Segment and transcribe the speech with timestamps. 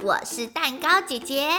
[0.00, 1.50] 我是蛋糕姐姐，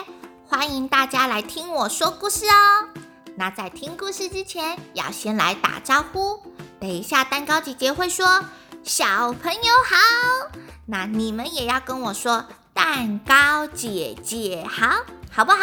[0.47, 2.87] 欢迎大家来听我说故事哦。
[3.35, 6.41] 那在听故事之前，要先来打招呼。
[6.79, 8.45] 等一下，蛋糕姐姐会说
[8.81, 10.57] “小朋友好”，
[10.87, 15.59] 那你们也要跟我说“蛋糕姐姐好”，好不好？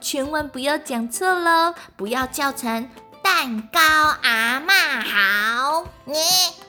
[0.00, 2.88] 千万不要讲错喽，不要叫成
[3.20, 5.88] “蛋糕阿嬷好”。
[6.06, 6.14] 你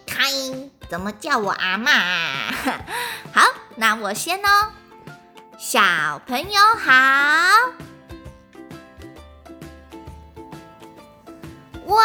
[0.08, 0.26] 看，
[0.90, 2.52] 怎么叫我阿嬷啊？
[3.32, 3.44] 好，
[3.76, 4.72] 那我先哦。
[5.58, 5.82] 小
[6.28, 6.92] 朋友好，
[11.86, 12.04] 哇，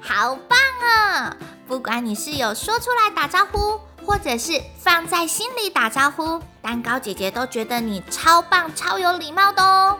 [0.00, 1.36] 好棒啊！
[1.68, 9.98] 不管你是有说出来打招呼，或者是放在心里打招呼，蛋糕姐姐都觉得你超棒、超有礼貌的哦。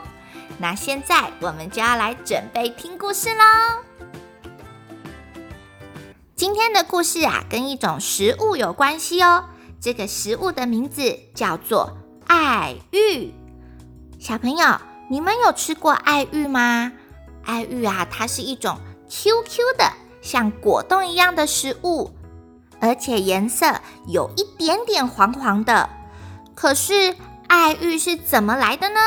[0.59, 3.45] 那现在我们就要来准备听故事喽。
[6.35, 9.45] 今天的故事啊，跟一种食物有关系哦。
[9.79, 11.99] 这个食物的名字叫做
[12.33, 13.35] 爱玉。
[14.21, 14.65] 小朋友，
[15.11, 16.93] 你们有吃过爱玉吗？
[17.45, 18.79] 爱玉啊，它是一种
[19.09, 19.93] QQ 的，
[20.23, 22.13] 像果冻一样的食物，
[22.81, 23.67] 而且颜色
[24.07, 25.91] 有一点点黄黄的。
[26.55, 27.17] 可是，
[27.49, 29.01] 爱玉是怎么来的呢？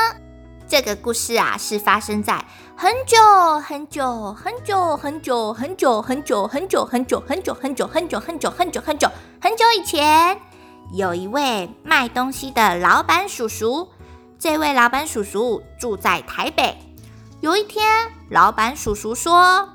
[0.68, 2.44] 这个故事啊，是发生在
[2.76, 3.16] 很久
[3.60, 9.08] 很久很久很久很久很久很久很久很久很久很久很久很久很久
[9.40, 10.38] 很久以前，
[10.94, 13.88] 有一位卖东西的老板叔叔。
[14.38, 16.78] 这位老板叔叔住在台北。
[17.40, 19.70] 有一天，老板叔叔说：“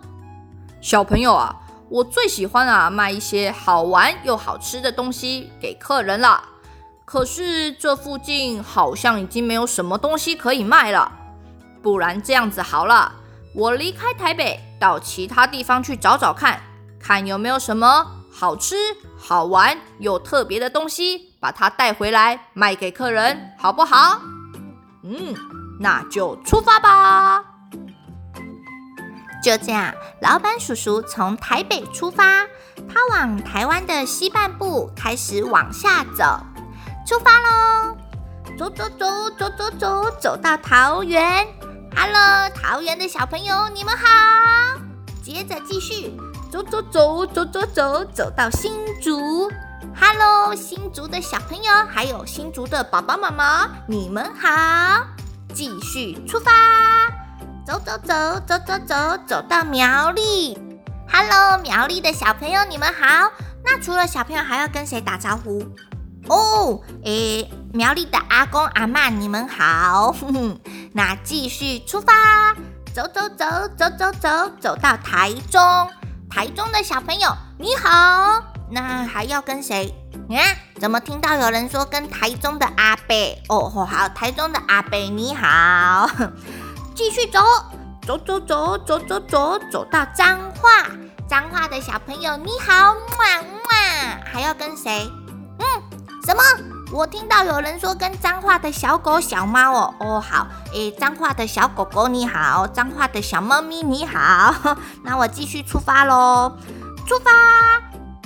[0.80, 1.54] 小朋友啊，
[1.90, 6.42] 我最喜欢啊卖一些好玩又好吃的东西给客人了。”
[7.04, 11.12] 可是这附近好像已经没有什么东西可以卖了，
[11.82, 13.12] 不然这样子好了，
[13.54, 16.62] 我离开台北，到其他地方去找找看，
[16.98, 18.78] 看有没有什么好吃、
[19.18, 24.22] 好玩又特别的东西，把它带回来卖给客人，好不好？
[25.04, 25.36] 嗯，
[25.78, 27.44] 那就出发吧。
[29.44, 32.46] 就这样，老板叔叔从台北出发，
[32.88, 36.40] 他往台湾的西半部开始往下走。
[37.06, 37.98] 出发喽！
[38.58, 41.46] 走走走走走走，走到桃园。
[41.94, 44.08] Hello，桃园的小朋友，你们好。
[45.22, 46.18] 接着继续
[46.52, 49.52] 走走走走走走，走到新竹。
[49.96, 54.50] Hello，新竹的小朋友，还有新竹的爸爸妈妈，你们好。
[55.54, 56.52] 继续出发，
[57.64, 60.58] 走走走走走走，走到苗栗。
[61.12, 63.32] Hello，苗栗的小朋友，你们好。
[63.64, 65.64] 那除了小朋友，还要跟谁打招呼？
[66.30, 70.12] 哦，诶，苗栗的阿公阿嬷，你们好。
[70.14, 70.60] 哼哼，
[70.94, 72.56] 那继续出发，
[72.92, 73.46] 走走走
[73.78, 75.62] 走走走，走到台中。
[76.30, 78.44] 台中的小朋友，你好。
[78.70, 79.94] 那还要跟谁？
[80.30, 80.38] 啊？
[80.80, 83.16] 怎么听到有人说跟台中的阿伯？
[83.50, 86.08] 哦吼，好，台中的阿伯你好。
[86.96, 87.40] 继续走，
[88.06, 90.86] 走走走走走走，走到彰化。
[91.28, 95.12] 彰化的小朋友你好，哇哇，还要跟谁？
[95.58, 95.66] 嗯。
[96.26, 96.44] 什么？
[96.92, 99.94] 我听到有人说跟彰化的小狗、小猫哦。
[100.00, 106.52] 哦好，诶，彰化的小狗狗你好，彰化的小猫咪你好， 那我继续出发喽，
[107.06, 107.32] 出发，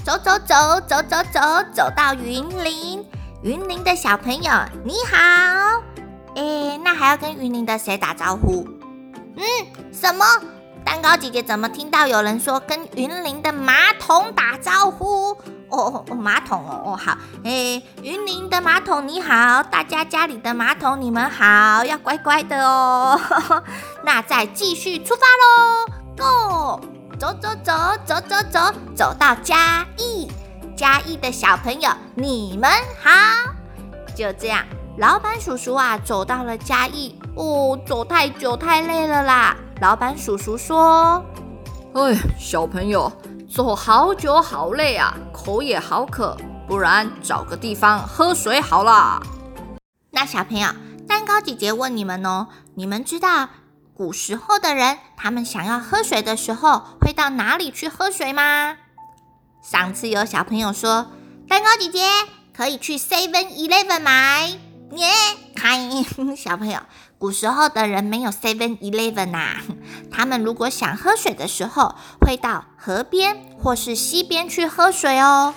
[0.03, 1.41] 走走走走走走，
[1.74, 3.06] 走到云林，
[3.41, 4.51] 云林的小朋友
[4.85, 5.84] 你好，
[6.35, 8.66] 诶，那还要跟云林的谁打招呼？
[9.35, 9.44] 嗯，
[9.91, 10.25] 什么？
[10.85, 15.35] 蛋糕姐姐怎么听到有人说跟云林的马桶打招呼？
[15.73, 23.19] 哦，马桶哦，哦好，诶，云林的马桶你好，大家家里的马桶你们好，要乖乖的哦。
[24.06, 27.73] 那再继续出发喽，Go，走走走
[28.06, 28.59] 走走走，
[28.95, 30.31] 走到嘉义，
[30.78, 32.69] 嘉义的小朋友你们
[33.01, 33.09] 好。
[34.16, 34.63] 就这样，
[35.00, 39.57] 老板叔叔啊，走到了嘉义，哦，走太久太累了啦。
[39.81, 41.25] 老板叔叔说
[41.95, 43.12] ：“哎，小朋友。”
[43.53, 46.36] 走好久好累啊，口也好渴，
[46.68, 49.22] 不然找个地方喝水好了。
[50.10, 50.69] 那小朋友，
[51.07, 53.48] 蛋糕姐姐问你们哦，你们知道
[53.94, 58.75] 古时候的人他们想要喝水的时候会到哪里去喝水吗？
[59.62, 61.12] 上次有小朋友说，
[61.48, 62.04] 蛋糕姐姐
[62.57, 64.48] 可以去 Seven Eleven 买，
[64.94, 65.12] 耶，
[65.56, 66.04] 看
[66.36, 66.80] 小朋友。
[67.24, 69.56] 古时候的人没有 Seven Eleven 呐、
[70.12, 75.56] 他们如果想喝水的时候，会到河边或是溪边去喝水哦。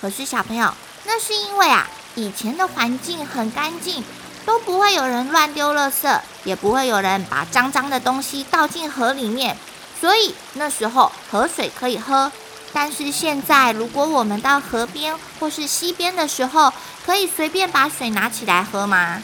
[0.00, 0.72] 可是小朋友，
[1.04, 4.04] 那是因为啊，以前的环境很干净，
[4.46, 9.56] 都不会有人乱丢垃圾，也不会有人把脏脏的东西倒进河里面，
[10.00, 12.30] 所以那时候河水可以喝。
[12.72, 16.72] 但是现在，如果我们到河边或是溪边的时候，
[17.04, 19.20] 可以随便把水拿起来喝吗？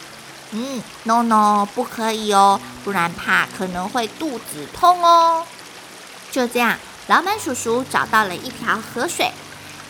[0.51, 5.43] 嗯，no no，不可以哦，不然怕可能会肚子痛哦。
[6.31, 6.77] 就这样，
[7.07, 9.31] 老板叔叔找到了一条河水。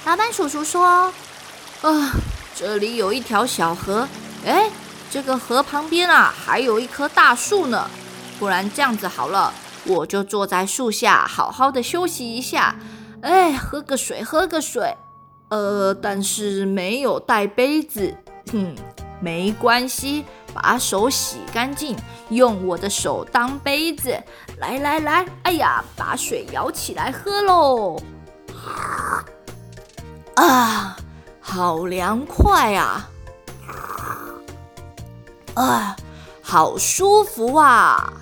[0.05, 1.11] 老板叔叔说
[1.81, 2.11] ：“啊，
[2.55, 4.07] 这里有一条小河，
[4.45, 4.69] 哎，
[5.11, 7.89] 这个河旁边啊，还有一棵大树呢。
[8.39, 9.53] 不然这样子好了，
[9.85, 12.75] 我就坐在树下，好好的休息一下。”
[13.21, 14.95] 哎，喝个水，喝个水。
[15.49, 18.15] 呃，但是没有带杯子。
[18.51, 18.75] 哼，
[19.19, 20.23] 没关系，
[20.53, 21.95] 把手洗干净，
[22.29, 24.21] 用我的手当杯子。
[24.57, 28.01] 来来来，哎呀，把水舀起来喝喽。
[30.35, 30.97] 啊，
[31.39, 33.09] 好凉快啊！
[35.55, 35.95] 啊，
[36.41, 38.13] 好舒服啊！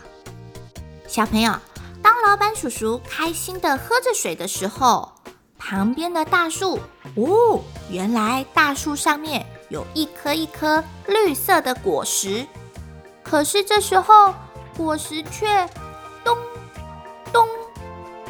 [1.07, 1.53] 小朋友。
[2.01, 5.11] 当老板叔叔开心的喝着水的时候，
[5.57, 6.79] 旁边的大树，
[7.15, 12.45] 哦，原来大树上面有一颗一颗绿色的果实。
[13.23, 14.33] 可是这时候，
[14.77, 15.67] 果实却
[16.23, 16.37] 咚
[17.33, 17.47] 咚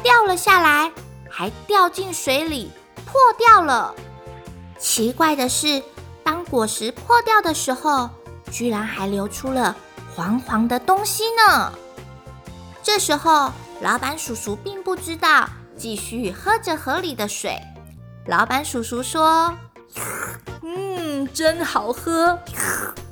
[0.02, 0.90] 掉了下来，
[1.30, 2.70] 还掉进水里
[3.04, 3.94] 破掉了。
[4.78, 5.82] 奇怪的是，
[6.24, 8.08] 当果实破掉的时候，
[8.50, 9.76] 居然还流出了
[10.14, 11.72] 黄黄的东西呢。
[12.82, 17.60] 这时候，老板叔叔并不知道，继续喝着河里的水。
[18.26, 19.54] 老板叔叔说
[20.62, 22.38] ：“嗯，真好喝，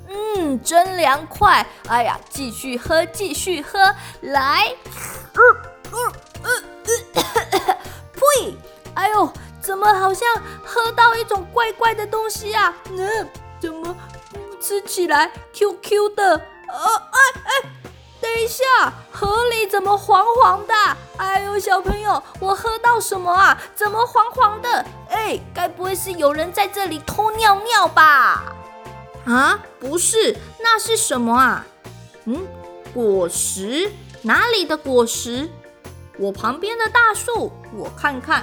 [0.09, 1.67] 嗯，真凉快。
[1.89, 3.79] 哎呀，继续喝，继续喝，
[4.21, 4.75] 来。
[5.35, 5.43] 嗯
[5.93, 7.77] 嗯嗯嗯，
[8.13, 8.57] 呸！
[8.95, 10.29] 哎呦，怎么好像
[10.65, 12.75] 喝到一种怪怪的东西啊？
[12.91, 13.29] 嗯，
[13.61, 13.97] 怎么
[14.61, 16.37] 吃起来 Q Q 的？
[16.69, 17.71] 呃哎哎！”
[18.21, 20.75] 等一下，河里怎么黄黄的？
[21.19, 23.61] 哎呦，小朋友，我喝到什么啊？
[23.75, 24.85] 怎么黄黄的？
[25.55, 28.53] 该不会是有人在这里偷尿尿吧？
[29.26, 31.67] 啊，不是，那是什么啊？
[32.25, 32.47] 嗯，
[32.93, 33.91] 果实？
[34.23, 35.49] 哪里的果实？
[36.19, 38.43] 我旁边的大树，我看看。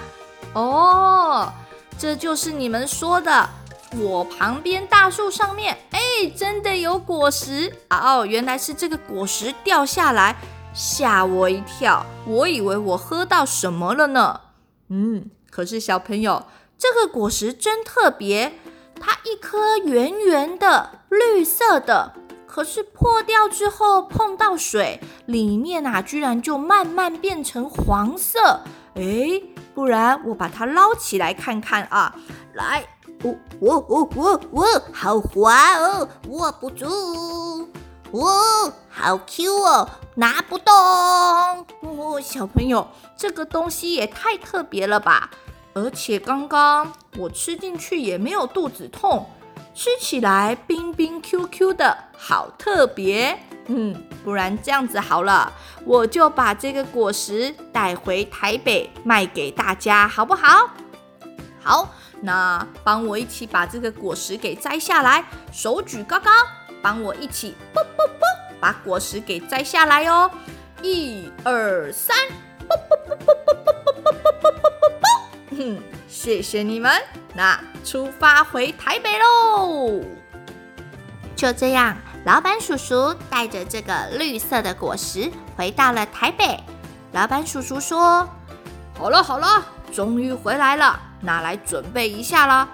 [0.54, 1.51] 哦，
[1.98, 3.50] 这就是你们说的。
[3.98, 6.00] 我旁边大树上面，哎，
[6.33, 8.25] 真的有果实哦！
[8.25, 10.38] 原来是这个果实掉下来，
[10.74, 14.39] 吓我一跳，我以为我喝到什么了呢。
[14.88, 16.45] 嗯，可是小朋友，
[16.81, 18.54] 这个果实真特别，
[19.00, 22.16] 它一颗圆圆的，绿色的，
[22.48, 28.62] 可是破掉之后碰到水，里面啊，居然就慢慢变成黄色。
[28.95, 29.39] 哎，
[29.75, 32.16] 不然我把它捞起来看看啊，
[32.54, 32.83] 来。
[33.24, 36.88] 哦哦哦哦哦，好滑哦，握不住。
[38.10, 40.74] 哦，好 Q 哦，拿不动。
[40.74, 45.30] 哦，小朋友，这个东西也太特别了吧！
[45.73, 49.29] 而且刚刚我吃进去也没有肚子痛，
[49.73, 53.38] 吃起来冰冰 Q Q 的，好特别。
[53.68, 55.51] 嗯，不然这样子好了，
[55.85, 60.69] 我就把这个果实带回台北卖给大家，好不好？
[61.62, 65.23] 好，那帮我一起把这个果实给摘下来，
[65.53, 66.29] 手举高高，
[66.81, 68.27] 帮我一起啵啵啵
[68.59, 70.29] 把果实给摘下来哦。
[70.81, 72.18] 一二三，
[72.68, 73.81] 啵啵啵啵啵啵。
[76.08, 76.92] 谢谢你们，
[77.34, 80.02] 那出发回台北喽！
[81.35, 86.59] 就这样，老板叔叔带着这个绿色的果实回到了台北。
[87.14, 88.28] 老板叔叔说
[88.97, 92.68] ：“好了好了，终于回来了。”拿来准备一下啦！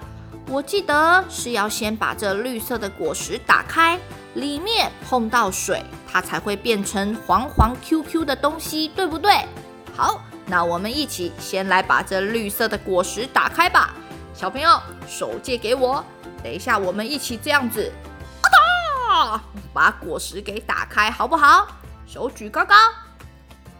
[0.48, 3.98] 我记得是要先把这绿色的果实打开，
[4.32, 9.44] 里面碰到水，它才会变成黄黄 Q Q 的东西，对不对？
[9.94, 13.94] 好，那我们一起先来把这绿色的果实打开吧。
[14.34, 16.02] 小朋友，手借给我，
[16.42, 17.92] 等一下我们一起这样子，
[18.42, 18.46] 啊
[19.36, 19.40] 哒，
[19.72, 21.68] 把果实给打开，好不好？
[22.06, 22.74] 手举高高，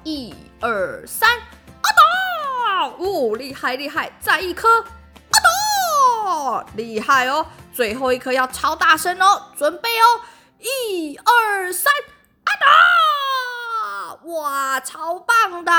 [0.04, 1.30] 一二三。
[2.80, 4.84] 哦，厉害厉害，再一颗，啊
[5.32, 7.44] 哒，厉害哦！
[7.72, 10.20] 最后一颗要超大声哦，准备哦，
[10.58, 11.92] 一二三，
[12.44, 14.14] 啊哒！
[14.28, 15.72] 哇，超棒的！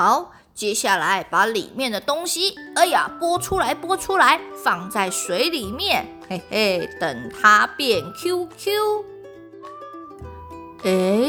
[0.00, 9.04] 好，接下来把里面的东西，哎呀，拨出来，拨出来，放在水里面，嘿嘿，等它变 QQ。
[10.84, 11.28] 哎，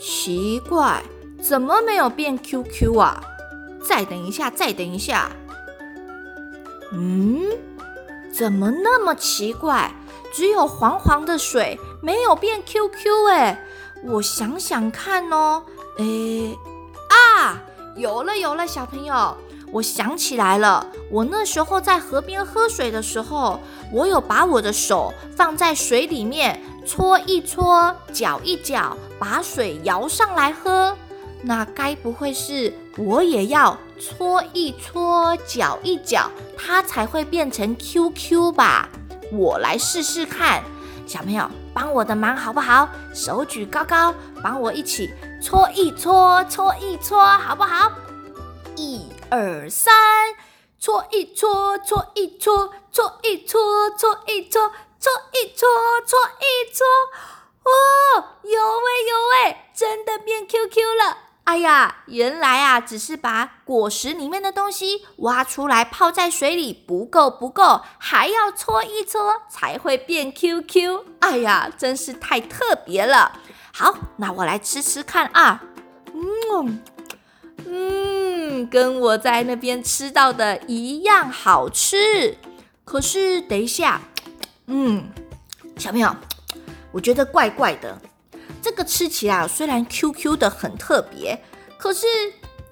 [0.00, 1.00] 奇怪，
[1.40, 3.22] 怎么没有变 QQ 啊？
[3.84, 5.30] 再等一下，再等一下。
[6.90, 7.52] 嗯，
[8.32, 9.92] 怎么那么奇怪？
[10.32, 13.64] 只有黄黄的水，没有变 QQ 哎！
[14.02, 15.62] 我想想看哦，
[15.98, 16.04] 哎，
[17.96, 19.36] 有了有了，小朋友，
[19.72, 23.58] 我想起来了，我那时候在河边喝水的时候，
[23.90, 30.94] 我有把我的手放在水里面搓一搓，搅一搅，把水摇上来喝。
[31.42, 38.88] 那该不会是我也要搓一搓，搅一搅，它才会变成 QQ 吧？
[39.32, 40.62] 我来试试看，
[41.06, 42.88] 小朋友帮我的忙好不好？
[43.14, 45.12] 手举高高，帮我一起
[45.46, 47.92] 搓一搓，搓一搓，好不好？
[48.74, 49.94] 一二三，
[50.80, 55.68] 搓一搓，搓一搓，搓一搓，搓一搓，搓一搓，
[56.04, 56.84] 搓一搓，
[57.62, 61.18] 哦，有喂有喂，真的变 QQ 了！
[61.44, 71.04] 哎呀，原来啊，只是把果实里面的东西挖出来泡在水里，不够不够，还要搓一搓才会变 QQ。
[71.20, 73.42] 哎呀，真是太特别了。
[73.78, 75.62] 好，那我来吃吃看啊，
[76.14, 76.80] 嗯。
[77.66, 82.38] 嗯，跟我在那边吃到的一样好吃。
[82.86, 84.00] 可是等一下，
[84.68, 85.04] 嗯，
[85.76, 86.16] 小朋友，
[86.90, 88.00] 我觉得怪怪的。
[88.62, 91.38] 这个吃起来虽然 QQ 的很特别，
[91.76, 92.06] 可是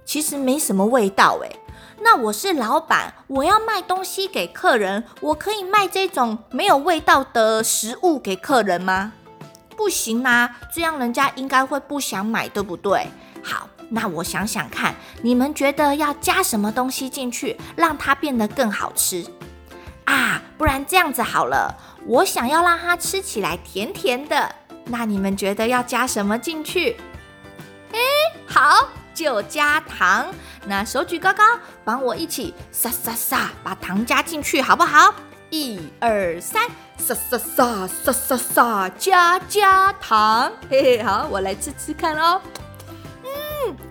[0.07, 1.61] 其实没什么味道诶。
[2.01, 9.13] 那我是老板，我要卖东西给客人，我可以卖这种没有味道的食物给客人吗？
[9.77, 13.07] 不行啊，这样人家应该会不想买，对不对？
[13.43, 13.69] 好。
[13.91, 19.25] 那我想想看，你们觉得要加什么东西进去，让它变得更好吃
[20.07, 20.41] 啊？
[20.57, 21.73] 不然这样子好了，
[22.07, 24.53] 我想要让它吃起来甜甜的，
[24.87, 26.97] 那你们觉得要加什么进去？
[27.93, 27.99] 哎，
[28.47, 30.27] 好，就加糖。
[30.67, 31.45] 那手举高高，
[31.85, 35.15] 帮我一起撒撒撒，把糖加进去，好不好？
[35.55, 36.67] 一二三，
[36.99, 40.51] 撒撒撒，撒撒撒，加加糖。
[40.69, 42.41] 嘿嘿，好，我来吃吃看哦。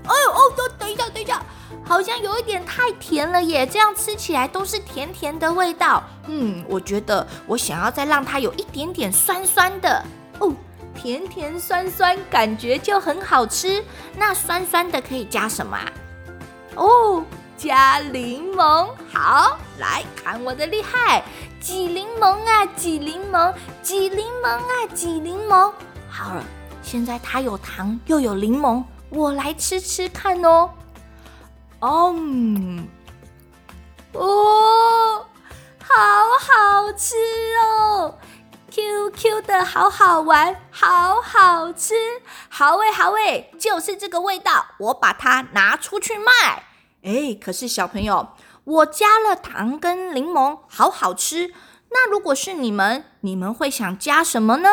[0.03, 0.39] 哦哦，
[0.77, 1.41] 等一下，等一下，
[1.85, 3.65] 好像有一点太甜了耶！
[3.65, 6.03] 这样吃起来都是甜甜的味道。
[6.27, 10.03] 嗯，我觉得我想要再让它有一点点酸酸的
[10.39, 10.53] 哦，
[10.93, 13.81] 甜甜酸酸，感觉就很好吃。
[14.17, 15.89] 那酸酸的可以加什么啊？
[16.75, 17.23] 哦，
[17.55, 18.89] 加柠檬。
[19.13, 21.23] 好，来看我的厉害，
[21.63, 25.71] 挤柠檬啊，挤柠檬，挤柠檬啊，挤柠檬。
[26.09, 26.43] 好了，
[26.81, 28.83] 现在它有糖又有柠檬。
[29.09, 30.69] 我来吃吃看哦，
[31.79, 32.85] 嗯，
[34.11, 35.25] 哦，
[35.81, 35.95] 好
[36.37, 37.15] 好吃
[37.63, 38.17] 哦
[38.69, 41.93] ，QQ 的好好玩，好好吃，
[42.49, 46.65] 好味好味，就是这个味道，我把它拿出去卖。
[47.03, 48.27] 哎，可是小朋友，
[48.65, 51.51] 我加了糖跟柠檬，好好吃。
[51.89, 54.69] 那如果是你们，你们会想加什么呢？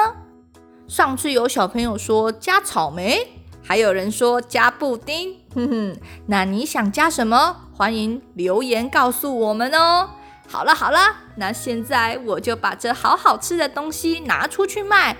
[0.86, 3.36] 上次有小朋友说加草莓。
[3.62, 7.68] 还有人说加布丁，哼哼，那你想加什么？
[7.72, 10.10] 欢迎留言告诉我们哦。
[10.48, 10.98] 好了好了，
[11.36, 15.16] 那现在我就把这好好吃的东西拿出去卖。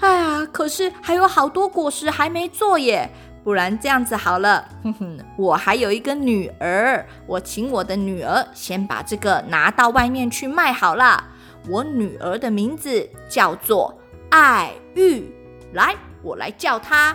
[0.00, 3.10] 哎呀，可是还有好多果实还没做耶。
[3.44, 11.22] 不然这样子好了，哼哼，我还有一个女儿，我请我的女儿先把这个拿到外面去卖好了。
[11.68, 13.98] 我女儿的名字叫做
[14.30, 15.30] 爱玉，
[15.74, 17.14] 来，我来叫她。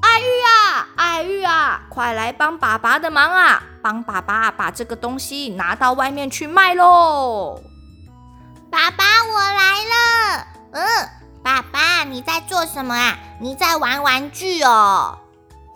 [0.00, 3.62] 爱玉啊，爱玉啊，快来帮爸爸的忙啊！
[3.82, 7.60] 帮爸爸把这个东西拿到外面去卖喽！
[8.70, 10.46] 爸爸，我来了。
[10.72, 11.08] 嗯，
[11.42, 13.18] 爸爸，你在做什么啊？
[13.40, 15.18] 你在玩玩具哦。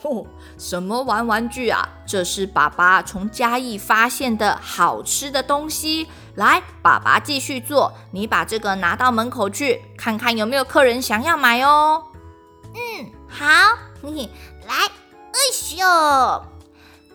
[0.02, 0.26] 哦，
[0.58, 1.88] 什么玩玩具啊？
[2.06, 6.08] 这是爸爸从嘉义发现的好吃的东西。
[6.34, 7.92] 来，爸爸继续做。
[8.10, 12.02] 你把这个拿到门口去，看看有没有客人想要买哦。
[12.74, 13.46] 嗯，好。
[14.04, 14.28] 你
[14.66, 15.38] 来，哎
[15.76, 15.86] 呦，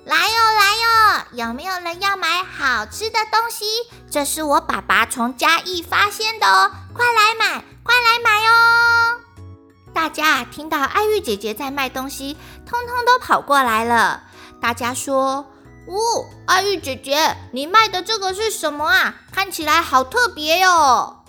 [0.05, 3.65] 来哟来哟，有没有人要买好吃的东西？
[4.09, 9.19] 这是我爸爸从嘉义发现的哦，快来买，快来买哦！
[9.97, 12.37] 大家听到爱玉姐姐在卖东西，
[12.67, 14.25] 通通都跑过来了。
[14.61, 15.47] 大家说
[15.89, 15.95] ：“哦，
[16.45, 19.15] 爱玉姐姐，你卖的这个是什么啊？
[19.31, 21.23] 看起来好特别哟！”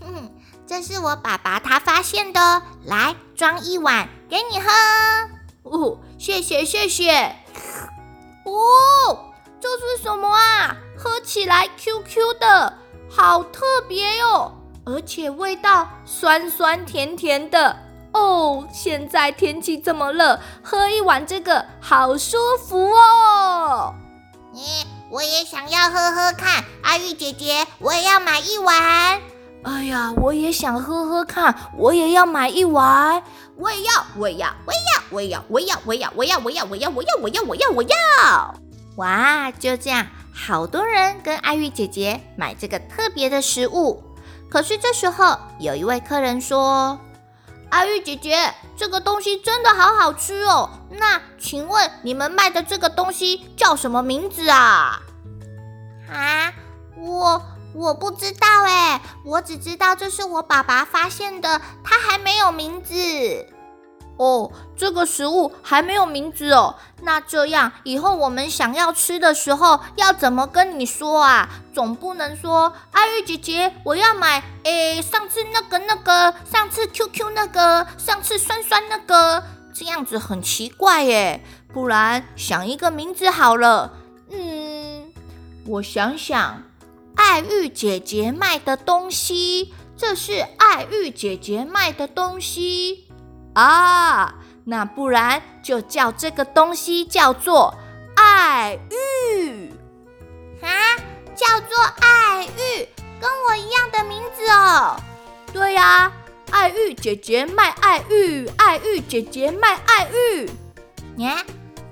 [0.00, 0.32] 哼，
[0.66, 4.08] 这是我爸爸他发现的，来装一碗。
[4.30, 4.70] 给你喝
[5.64, 7.36] 哦，谢谢谢谢。
[8.46, 10.74] 哦，这是什么啊？
[10.96, 12.78] 喝起来 QQ 的，
[13.10, 14.50] 好特别哟，
[14.86, 17.83] 而且味道酸酸甜甜的
[18.14, 23.92] 哦，现在天气这么热，喝一碗这个好舒服哦。
[24.54, 29.20] 咦，我也想要喝喝看，阿玉姐姐，我也要买一碗。
[29.64, 33.20] 哎呀，我也想喝喝看，我也要买一碗，
[33.56, 38.54] 我也要，我也要，我也要，我也要，我也要，我也要，我要，我要，我要，我要，我要，我要，我要。
[38.96, 44.02] 哇，就这样，好多人跟阿玉姐姐买这个特别的食物。
[44.48, 46.96] 可是这时候，有一位客人说
[47.74, 50.70] ：“阿玉姐姐，这个东西真的好好吃哦。
[50.90, 55.02] 那请问你们卖的这个东西叫什么名字啊？”
[56.08, 56.52] 啊，
[56.96, 57.42] 我
[57.74, 62.94] 我不知道哎，我只知道这是我爸爸发现的，他还没有名字。
[64.16, 66.76] 哦，这个食物还没有名字哦。
[67.02, 71.48] 那这样以后我们想要吃的时候要怎么跟你说啊？
[71.74, 79.42] 总不能说爱玉姐姐，我要买诶，上次那个那个，上次 QQ 那个，上次酸酸那个，
[79.74, 81.44] 这样子很奇怪耶。
[81.72, 83.92] 不然想一个名字好了。
[84.30, 85.12] 嗯，
[85.66, 86.62] 我想想，
[87.16, 93.03] 爱玉姐姐卖的东西，这是爱玉姐姐卖的东西。
[93.54, 94.34] 啊，
[94.64, 97.74] 那不然就叫这个东西叫做
[98.16, 99.70] 爱玉
[100.60, 100.68] 啊，
[101.34, 102.88] 叫做爱玉，
[103.20, 104.96] 跟我一样的名字哦。
[105.52, 106.10] 对呀，
[106.50, 110.50] 爱玉姐姐卖爱玉，爱玉姐姐卖爱玉。
[111.16, 111.46] 你看，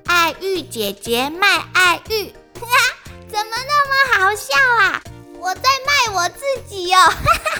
[0.06, 2.66] 爱玉姐姐卖爱玉，哈，
[3.28, 5.00] 怎么那么好笑啊？
[5.42, 7.12] 我在卖我自己哦。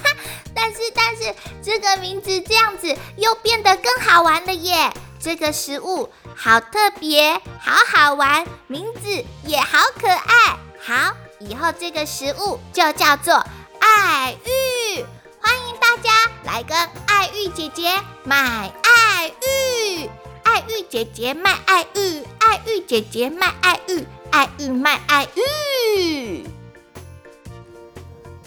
[0.55, 4.93] 但是，但是这个名字这样子又变得更好玩了耶！
[5.19, 10.57] 这个食物好特别，好好玩，名字也好可爱。
[10.81, 13.45] 好，以后这个食物就叫做
[13.81, 15.05] 爱玉。
[15.41, 20.09] 欢迎大家来跟爱玉姐姐买爱玉，
[20.45, 26.47] 爱玉姐姐卖爱玉，爱玉姐姐卖爱玉，爱玉卖爱玉。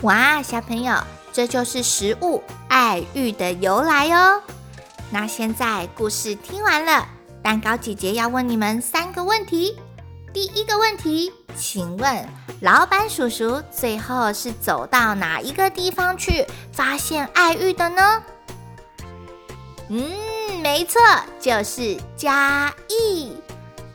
[0.06, 0.96] 哇，小朋友！
[1.34, 4.40] 这就是食物爱玉的由来哦。
[5.10, 7.08] 那现在故事听完了，
[7.42, 9.76] 蛋糕姐姐要问你们三个问题。
[10.32, 12.24] 第一个问题，请问
[12.62, 18.24] 老板叔叔最后是走到哪一个地方去发现爱玉的呢？
[19.90, 20.08] 嗯，
[20.62, 21.02] 没错，
[21.40, 23.36] 就是嘉义。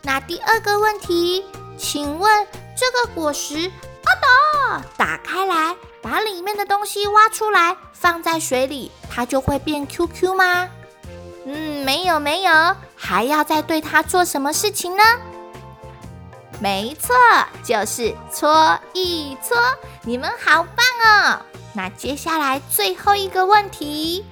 [0.03, 1.45] 那第二个问题，
[1.79, 2.47] 请问
[2.77, 5.77] 这个果实，啊哒，打开来。
[6.03, 10.69] 把里面的东西挖出来，放在水里，它就会变 QQ 吗？
[11.47, 15.03] 嗯，没有没有，还要再对它做什么事情呢？
[16.59, 17.15] 没错，
[17.65, 19.57] 就是搓一搓。
[20.03, 21.43] 你们好棒哦！
[21.73, 24.25] 那接下来最后一个问题，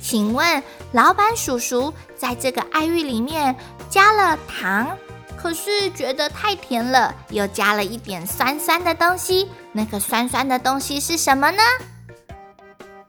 [0.00, 0.62] 请问
[0.92, 3.54] 老板叔叔在这个爱玉里面
[3.88, 4.96] 加了糖。
[5.36, 9.50] 可是觉得太甜了，又加了一点酸酸的东西。
[9.72, 11.62] 那个酸酸的东西是什么呢？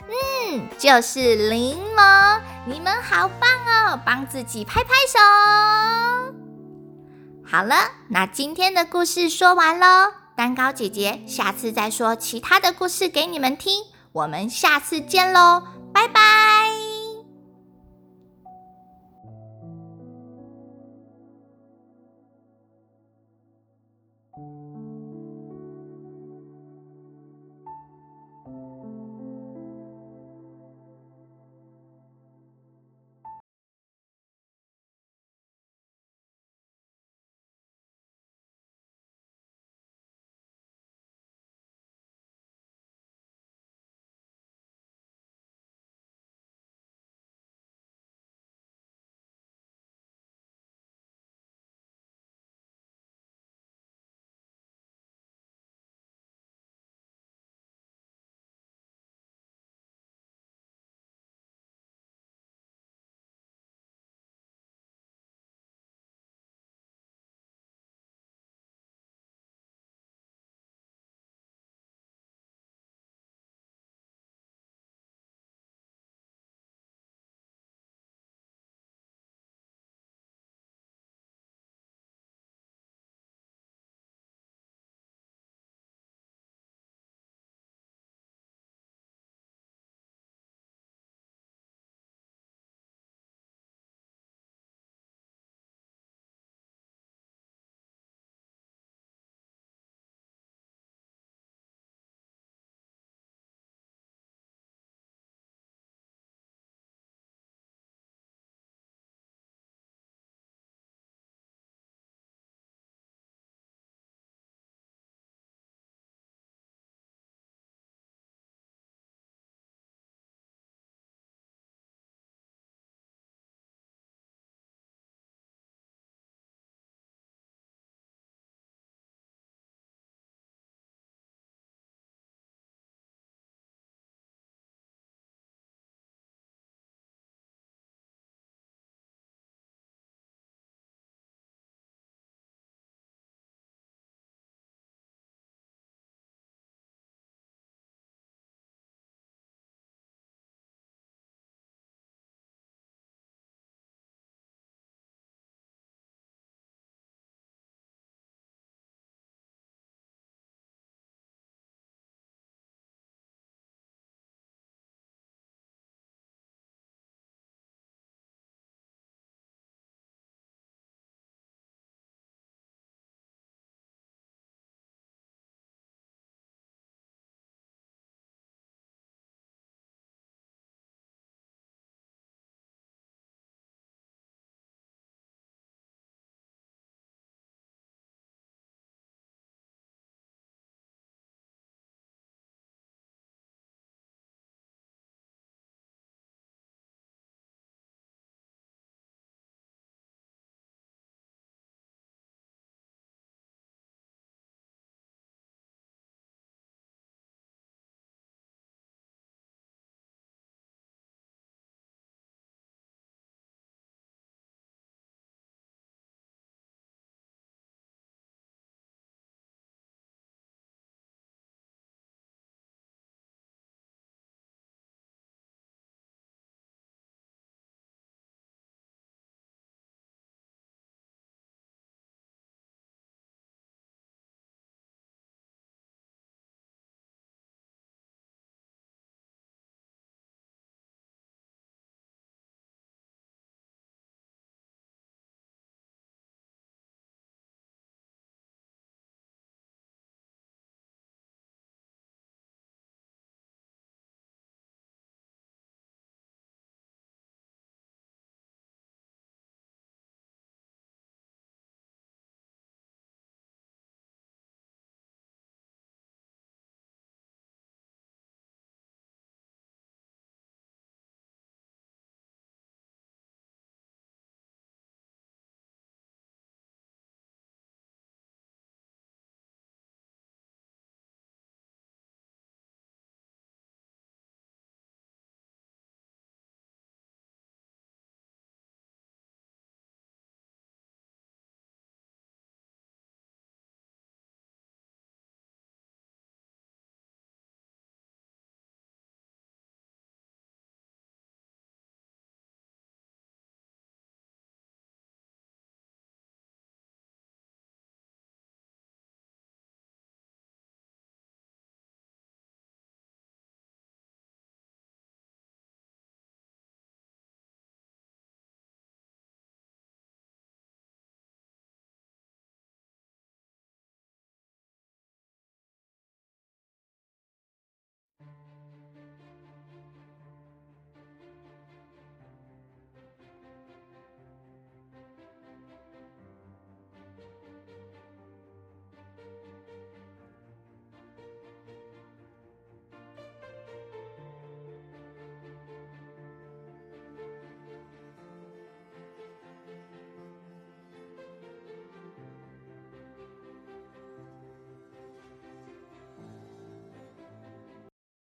[0.10, 2.42] 嗯，就是柠檬。
[2.66, 5.20] 你们好棒哦，帮自己拍拍手。
[7.50, 7.76] 好了，
[8.10, 10.12] 那今天的故事说完喽。
[10.36, 13.84] 蛋糕姐姐下次再说其他的故事给你们听。
[14.12, 15.63] 我们下次见喽，
[15.94, 16.77] 拜拜。